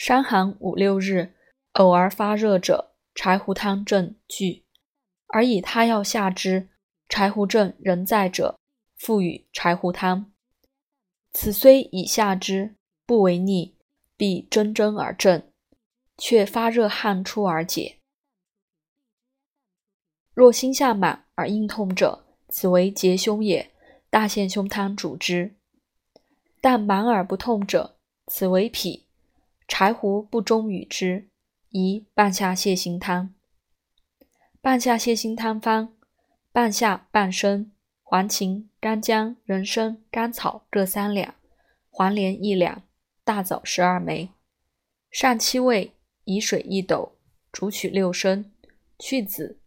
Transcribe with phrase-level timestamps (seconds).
[0.00, 1.34] 伤寒五六日，
[1.72, 4.64] 偶而发热者，柴胡汤症具；
[5.26, 6.70] 而以他药下之，
[7.06, 8.58] 柴胡症仍在者，
[8.96, 10.32] 复与柴胡汤。
[11.34, 13.76] 此虽以下之，不为逆，
[14.16, 15.52] 必蒸蒸而振，
[16.16, 17.98] 却发热汗出而解。
[20.32, 23.70] 若心下满而硬痛者，此为结胸也，
[24.08, 25.56] 大陷胸汤主之。
[26.62, 27.98] 但满而不痛者，
[28.28, 29.09] 此为脾。
[29.70, 31.30] 柴胡不中与之，
[31.68, 33.32] 宜半夏泻心汤。
[34.60, 35.94] 半夏泻心汤方：
[36.50, 37.70] 半夏、半升、
[38.02, 41.36] 黄芩、干姜、人参、甘草各三两，
[41.88, 42.82] 黄连一两，
[43.22, 44.30] 大枣十二枚。
[45.08, 45.94] 上七味，
[46.24, 47.16] 以水一斗，
[47.52, 48.50] 煮取六升，
[48.98, 49.60] 去籽，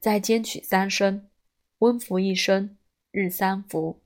[0.00, 1.30] 再煎取三升，
[1.78, 2.76] 温服一升，
[3.12, 4.03] 日三服。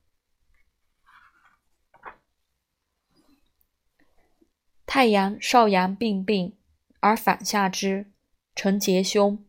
[4.91, 6.57] 太阳、少阳并病，
[7.01, 8.11] 而反下之，
[8.55, 9.45] 成结胸，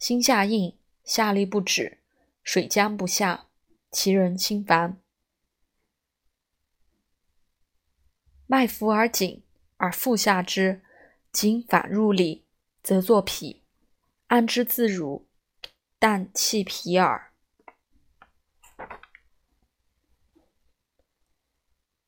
[0.00, 1.98] 心下硬，下利不止，
[2.42, 3.46] 水浆不下，
[3.92, 5.00] 其人心烦。
[8.48, 9.44] 脉浮而紧，
[9.76, 10.82] 而腹下之，
[11.30, 12.44] 紧反入里，
[12.82, 13.60] 则作痞，
[14.26, 15.24] 按之自如，
[16.00, 17.32] 但气疲耳。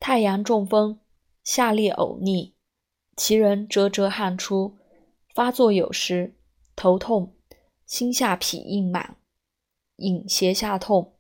[0.00, 0.98] 太阳中风，
[1.44, 2.52] 下列呕逆。
[3.24, 4.76] 其人折折汗出，
[5.32, 6.34] 发作有时，
[6.74, 7.36] 头痛，
[7.86, 9.16] 心下痞硬满，
[9.98, 11.14] 引胁下痛，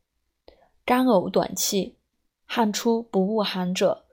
[0.84, 1.96] 干呕短气，
[2.44, 4.04] 汗出不恶寒者，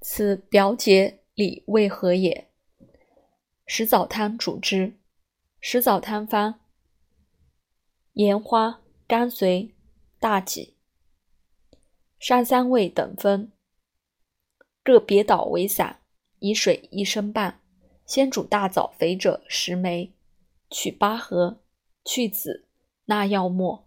[0.00, 2.50] 此表解里为何也？
[3.64, 4.98] 石枣汤主之。
[5.60, 6.58] 石枣汤方：
[8.14, 9.76] 盐花、甘遂、
[10.18, 10.76] 大戟、
[12.18, 13.52] 山三味等分，
[14.82, 15.99] 各别捣为散。
[16.40, 17.60] 以水一升半，
[18.04, 20.12] 先煮大枣肥者十枚，
[20.68, 21.62] 取八合，
[22.04, 22.66] 去籽，
[23.04, 23.86] 纳药末。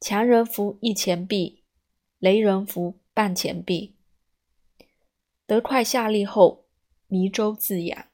[0.00, 1.62] 强人服一钱币，
[2.18, 3.94] 雷人服半钱币。
[5.46, 6.66] 得快下利后，
[7.06, 8.06] 迷周自养。